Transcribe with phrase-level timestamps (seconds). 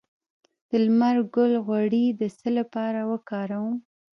[0.69, 3.75] د لمر ګل غوړي د څه لپاره وکاروم؟